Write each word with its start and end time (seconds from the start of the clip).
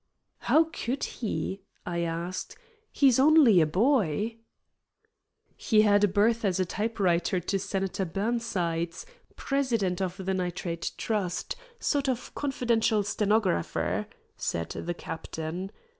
"How 0.39 0.63
could 0.63 1.03
he?" 1.03 1.61
I 1.85 1.99
asked. 1.99 2.57
"He's 2.91 3.19
only 3.19 3.61
a 3.61 3.67
boy." 3.67 4.37
"He 5.55 5.83
had 5.83 6.03
a 6.03 6.07
berth 6.07 6.43
as 6.43 6.57
typewriter 6.65 7.39
to 7.39 7.59
Senator 7.59 8.03
Burnsides, 8.05 9.05
president 9.35 10.01
of 10.01 10.17
the 10.17 10.33
Nitrate 10.33 10.93
Trust, 10.97 11.55
sort 11.79 12.09
of 12.09 12.33
confidential 12.33 13.03
stenographer," 13.03 14.07
said 14.37 14.69
the 14.71 14.95
captain. 14.95 15.69